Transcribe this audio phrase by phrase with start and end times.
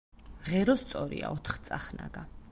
[0.47, 2.25] ღერო სწორია, ოთხწახნაგა.